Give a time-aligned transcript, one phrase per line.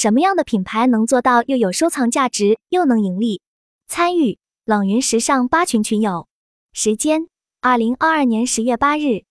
[0.00, 3.42] 什么样的品牌能做到又有收藏价值又能盈利？
[3.86, 6.26] 参与冷云时尚八群群友，
[6.72, 7.28] 时间
[7.60, 9.24] 二零二二年十月八日，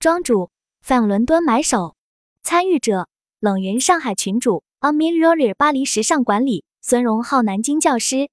[0.00, 0.50] 庄主
[0.84, 1.94] Fan 伦敦买手，
[2.42, 3.06] 参与者
[3.38, 8.28] 冷云上海群主 Amelia 巴黎时尚管理孙荣浩南京教师。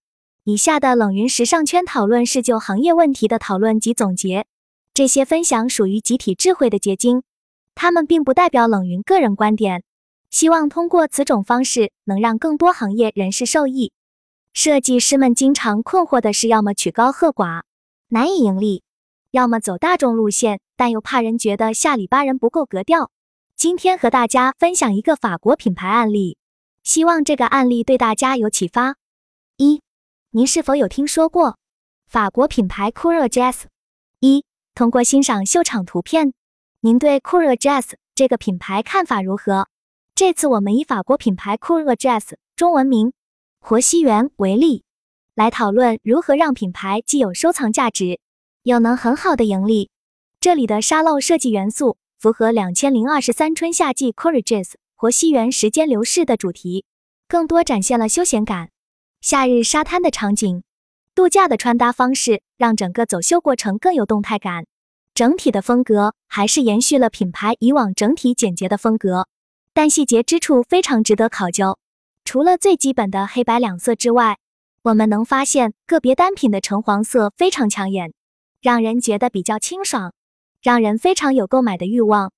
[0.45, 4.47] 以下的冷云时尚圈讨论是就行业问题的讨论及总结，
[4.95, 7.21] 这些分享属于集体智慧的结晶，
[7.75, 9.83] 他们并不代表冷云个人观点。
[10.33, 13.93] 希望通过此种方式，能让更多行业人士受益。
[14.51, 17.61] 设计师们经常困惑的是，要么曲高和寡，
[18.07, 18.81] 难以盈利；
[19.29, 23.11] 要么走大众路线，但又怕人觉得下里巴人不够格调。
[23.55, 26.39] 今天和大家分享一个法国品牌案例，
[26.81, 28.95] 希望这个案例对大家有启发。
[29.57, 29.83] 一，
[30.31, 31.59] 您是否有听说过
[32.07, 33.65] 法国品牌 Cool Jazz？
[34.19, 34.43] 一，
[34.73, 36.33] 通过欣赏秀场图片，
[36.79, 39.67] 您对 Cool Jazz 这个品牌看法如何？
[40.15, 43.13] 这次我们以法国品牌 Cool Jazz（ 中文名
[43.59, 44.83] 活西园）为例，
[45.33, 48.19] 来讨论如何让品牌既有收藏价值，
[48.61, 49.89] 又能很好的盈利。
[50.39, 56.85] 这里的沙漏设计元素符合两千零二十三春夏季 Cool Jazz 活西园时间流逝的主题，
[57.27, 58.69] 更多展现了休闲感、
[59.19, 60.61] 夏日沙滩的场景、
[61.15, 64.67] 度假的穿搭方式，让整个走秀过程更有动态感。
[65.15, 69.27] 整体的风格还是延续了品牌以往整体简洁的风格。
[69.73, 71.77] 但细节之处非常值得考究。
[72.25, 74.37] 除了最基本的黑白两色之外，
[74.83, 78.13] 我们能发现个别单品的橙黄色非常抢眼，
[78.61, 80.13] 让人觉得比较清爽，
[80.61, 82.31] 让人非常有购买的欲望。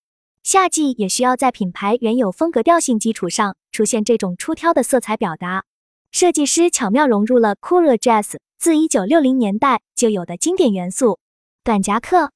[0.44, 5.66] 夏季也需要在品牌原有风格调性基础上出现这种出挑的色彩表达。
[6.12, 11.20] 设计师巧妙融入了 Cool Jazz 自一九六零年代就有的经典元素——
[11.66, 12.32] 短夹克。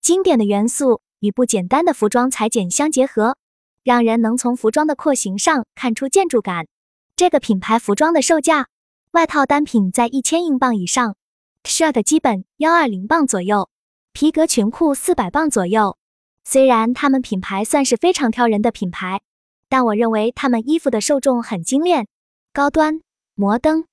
[0.00, 3.36] 经典的元素与不简单的服装裁剪相结合。
[3.84, 6.66] 让人能从服装的廓形上看出建筑感。
[7.14, 8.68] 这个品牌服装的售价，
[9.12, 11.16] 外套单品在一千英镑以上
[11.62, 13.68] ，shirt 基本幺二零磅左右，
[14.12, 15.96] 皮革裙裤四百磅左右。
[16.42, 19.20] 虽然他们品牌算是非常挑人的品牌，
[19.68, 22.08] 但我认为他们衣服的受众很精炼、
[22.52, 23.02] 高端、
[23.34, 23.84] 摩登。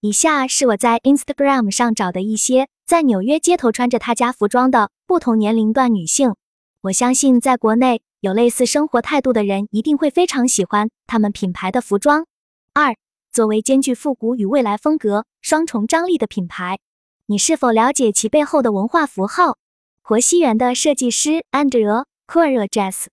[0.00, 6.34] 以下是我在 Instagram 上找的一些在纽约街头穿着他家服装的不同年龄段女性。
[6.82, 8.02] 我相信在国内。
[8.20, 12.26] 有类似生活态度的人一定会非常喜欢他们品牌的服装。
[12.72, 12.96] 二，
[13.30, 16.80] 作为兼具复古与未来风格双重张力的品牌，
[17.26, 19.56] 你是否了解其背后的文化符号？
[20.02, 21.94] 活西园的设计师安德罗·
[22.26, 23.10] 库尔杰斯，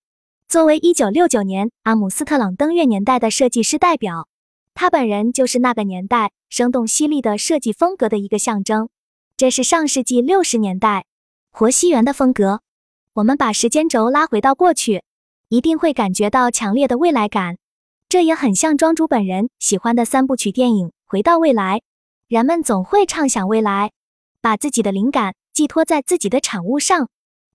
[0.48, 4.26] 作为1969年阿姆斯特朗登月年代的设计师代表，
[4.74, 8.88] 他本人就是那个年代生动犀利的设计风格的一个象征。
[9.36, 11.04] 这是上世纪六十年代
[11.52, 12.62] 活西园的风格。
[13.16, 15.02] 我们把时间轴拉回到过去，
[15.48, 17.56] 一定会感觉到强烈的未来感。
[18.10, 21.78] 这也很像庄主本人喜欢的三部曲电影《回到未来》。
[22.28, 23.92] 人们总会畅想未来，
[24.42, 27.08] 把自己的灵感寄托在自己的产物上，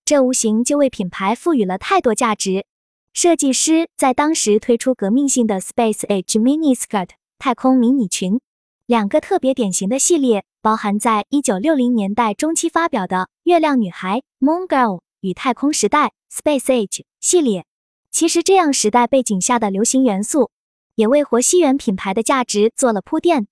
[0.04, 2.66] 这无形就为品牌赋予了太多价值。
[3.12, 8.40] 设计师在当时推出革命性的 Space Age Mini Skirt 太空迷你裙，
[8.86, 14.98] 两个特别典型的系列，包含在1960年代中期发表的月亮女孩 Moon Girl。
[15.22, 17.64] 与太空时代 （Space Age） 系列，
[18.10, 20.50] 其实这样时代背景下的流行元素，
[20.96, 23.46] 也为活西元品牌的价值做了铺垫。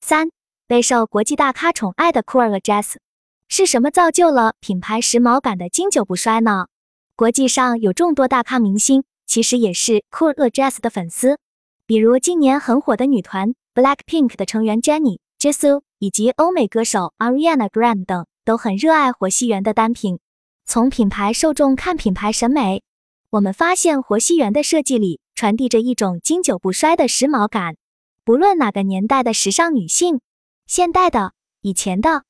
[0.00, 0.30] 三，
[0.68, 2.94] 备受国际大咖宠爱的 Cool Jazz，
[3.48, 6.68] 是什么造就了品牌时髦感的经久不衰呢？
[7.16, 11.38] 国际上有众多大咖明星，其实也是 Cool Jazz 的粉丝，
[11.86, 20.20] 比如今年很火的女团 Blackpink 的成员 Jennie、Jisoo，以及欧美歌手 Ariana Grande 等，都很热爱活西园的单品。
[20.68, 22.82] 从品牌受众看品牌审美，
[23.30, 27.76] 我们发现活西园的设计里传递着一种经久不衰的时髦感。
[28.24, 30.20] 不论哪个年代的时尚女性，
[30.66, 32.24] 现代的、以前的，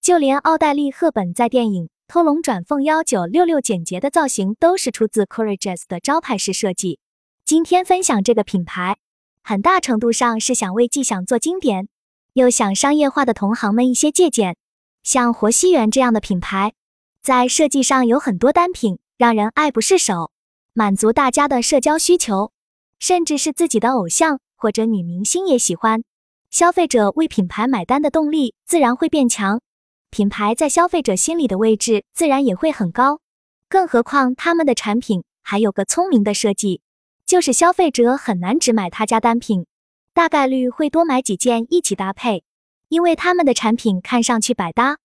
[0.00, 7.00] 就连奥黛丽·赫本在电影《偷龙转凤》幺九六六简洁的造型，都是出自 Courageous 的招牌式设计。
[7.44, 8.98] 今天分享这个品牌，
[9.42, 11.88] 很大程度上是想为既想做经典，
[12.34, 14.56] 又想商业化的同行们一些借鉴。
[15.02, 16.72] 像活西园这样的品牌。
[17.22, 20.30] 在设计上有很多单品让人爱不释手，
[20.72, 22.52] 满足大家的社交需求，
[22.98, 26.02] 甚至是自己的偶像或者女明星也喜欢。
[26.50, 29.60] 消费者为品牌买单的动力自然会变强，
[30.08, 33.20] 品牌在消费者心里的位置自然也会很高。
[33.68, 36.80] 更何况他们的产品还有个聪明的设计，
[37.26, 39.66] 就是消费者很难只买他家单品，
[40.14, 42.44] 大概率会多买几件一起搭配，
[42.88, 44.99] 因为他们的产品看上去百搭。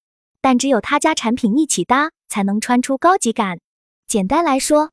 [0.46, 3.62] 但只有他家产品一起搭，才能穿出高级感。
[4.06, 4.92] 简单来说，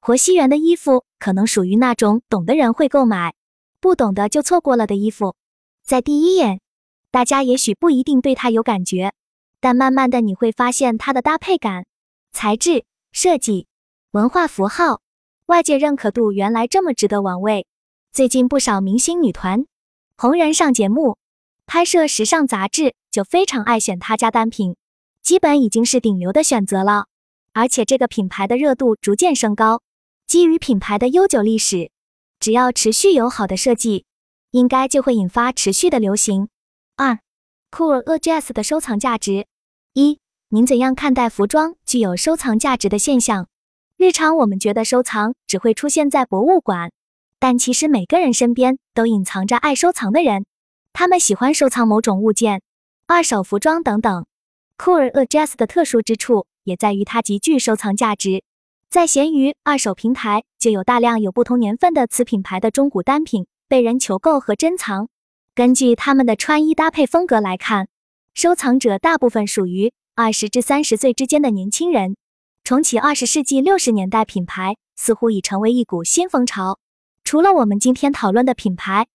[0.00, 3.34] 活西园的衣服可能属于那种懂的人会购买，
[3.80, 5.36] 不懂的就错过了的衣服。
[5.82, 6.62] 在第一眼，
[7.10, 9.12] 大家也许不一定对它有感觉，
[9.60, 11.84] 但慢慢的你会发现它的搭配感、
[12.32, 13.66] 材质、设计、
[14.12, 15.02] 文化符号、
[15.44, 17.66] 外界认可度原来这么值得玩味。
[18.10, 19.66] 最近不少明星女团、
[20.16, 21.18] 红人上节目、
[21.66, 24.74] 拍摄时尚杂志，就非常爱选他家单品，
[25.24, 27.06] 基本已经是顶流的选择了。
[27.52, 29.82] 而且这个品牌的热度逐渐升高，
[30.28, 31.90] 基于品牌的悠久历史，
[32.38, 34.04] 只要持续有好的设计。
[34.50, 36.48] 应该就会引发持续的流行。
[36.94, 37.18] 二
[37.72, 39.48] ，Cool a j a s 的收藏价值。
[39.94, 43.48] 一，您怎样看待服装具有收藏价值的现象？
[43.96, 46.92] 日常我们觉得收藏只会出现在博物馆，
[47.40, 50.46] 但其实每个人身边都隐藏着爱收藏的人，
[50.92, 52.62] 他们喜欢收藏某种物件、
[53.08, 54.24] 二手服装等等。
[54.76, 58.44] 酷儿 a Jazz 的特殊之处也在于它极具收藏价值。
[58.88, 63.46] 在闲鱼二手平台就有大量有不同年份的此品牌的中古单品。
[63.66, 65.08] 被人求购和珍藏。
[65.54, 67.88] 根据他们的穿衣搭配风格来看，
[68.34, 72.16] 收藏者大部分属于二十至三十岁之间的年轻人。
[72.62, 76.78] 重启二十世纪六十年代品牌似乎已成为一股新风潮。
[77.24, 79.06] 除了我们今天讨论的品牌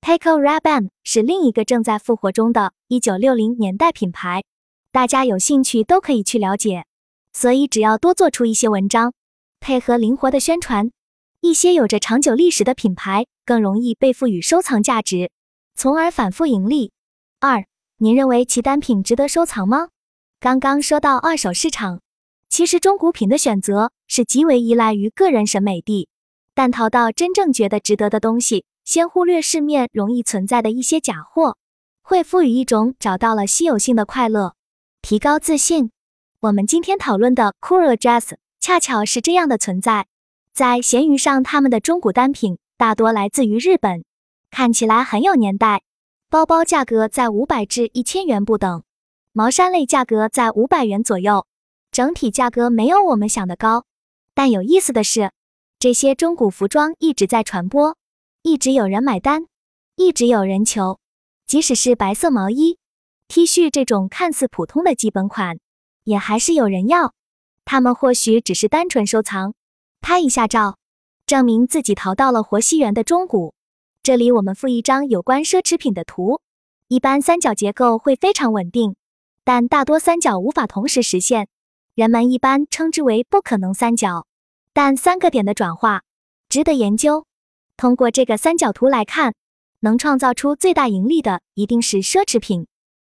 [0.00, 4.42] ，Paco Raban 是另一个正在复活中的一九六零年代品牌。
[4.90, 6.84] 大家有兴趣都可以去了解。
[7.32, 9.12] 所以只要多做出一些文章，
[9.60, 10.90] 配合灵活的宣传。
[11.40, 15.30] 一些有着长久历史的品牌更容易被赋予收藏价值，
[15.76, 16.90] 从而反复盈利。
[17.38, 17.64] 二，
[17.98, 19.88] 您认为其单品值得收藏吗？
[20.40, 22.00] 刚刚说到二手市场，
[22.48, 26.08] 其实中古品的选择是极为依赖于个人审美的。
[26.54, 31.56] 但淘到真正觉得值得的东西，先忽略市面容易存在的一些假货，
[32.02, 34.54] 会赋予一种找到了稀有性的快乐，
[35.08, 35.90] 提高自信。
[36.38, 40.06] 我们今天讨论的 Cool Jazz 恰巧是这样的存在。
[40.52, 44.04] 在闲鱼上，他们的中古单品大多来自于日本，
[44.50, 45.80] 看起来很有年代。
[46.28, 48.82] 包包价格在五百至一千元不等，
[49.32, 51.46] 毛衫类价格在五百元左右，
[51.90, 53.86] 整体价格没有我们想的高。
[54.34, 55.32] 但有意思的是，
[55.78, 57.96] 这些中古服装一直在传播，
[58.42, 59.46] 一直有人买单，
[59.96, 60.98] 一直有人求。
[61.46, 62.76] 即使是白色毛衣、
[63.28, 65.58] T 恤这种看似普通的基本款，
[66.04, 67.12] 也还是有人要。
[67.66, 69.54] 他们或许只是单纯收藏。
[70.00, 70.78] 拍一下照，
[71.26, 73.52] 证明自己淘到了活西元的中古。
[74.02, 76.40] 这里我们附一张有关奢侈品的图。
[76.88, 78.96] 一般三角结构会非常稳定，
[79.44, 81.48] 但大多三角无法同时实现。
[81.94, 84.26] 人们一般称之为不可能三角。
[84.72, 86.04] 但三个点的转化
[86.48, 87.26] 值得研究。
[87.76, 89.34] 通过这个三角图来看，
[89.80, 92.66] 能创造出最大盈利的一定是奢侈品。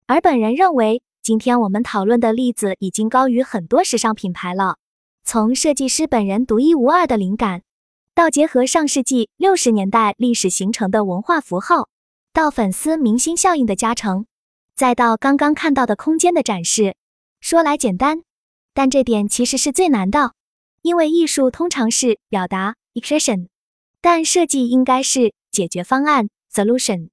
[0.09, 4.77] 而本人认为，今天我们讨论的例子已经高于很多时尚品牌了。
[5.23, 7.61] 从设计师本人独一无二的灵感，
[8.15, 11.89] 到结合上世纪六十年代历史形成的文化符号，
[12.33, 14.25] 到粉丝明星效应的加成，
[14.75, 16.95] 再到刚刚看到的空间的展示，
[17.39, 18.23] 说来简单，
[18.73, 20.33] 但这点其实是最难的。
[20.81, 23.45] 因为艺术通常是表达 expression，
[24.01, 27.09] 但设计应该是解决方案 solution，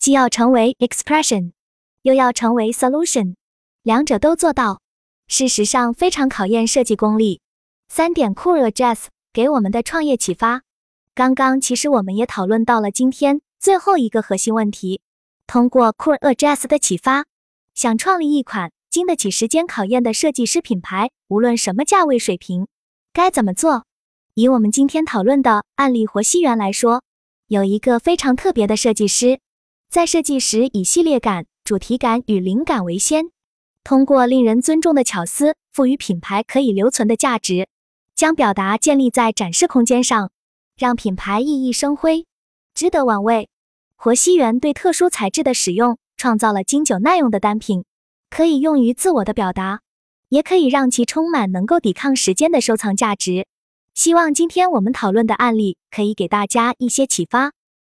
[0.00, 1.52] 既要成为 expression，
[2.02, 3.34] 又要成为 solution，
[3.82, 4.80] 两者都做到，
[5.26, 7.40] 事实上非常考验设计功力。
[7.88, 10.62] 三点酷热 Jazz 给我们的创业启发。
[11.14, 15.00] 刚刚其实我们也讨论到了今天最后一个核心问题。
[15.46, 17.24] 通过酷热 Jazz 的启发，
[17.74, 22.68] 想创立一款经得起时间考验的设计师品牌，无论什么价位水平，
[23.12, 23.84] 该怎么做？
[24.34, 27.02] 以我们今天讨论的案例活西园来说，
[27.48, 29.40] 有一个非常特别的设计师，
[29.90, 33.30] 在设计时以系列感、主题感与灵感为先，
[33.84, 37.68] 通过令人尊重的巧思，赋予品牌可以留存的价值。
[38.16, 40.32] 将表达建立在展示空间上，
[40.76, 42.26] 让品牌熠熠生辉，
[42.74, 43.48] 值得玩味。
[43.94, 47.84] 活西园对特殊材质的使用，创造了经久耐用的单品，
[48.30, 49.82] 可以用于自我的表达，
[50.28, 53.46] 也可以让其充满能够抵抗时间的收藏价值。
[53.94, 57.52] 希望今天我们讨论的案例可以给大家一些启发。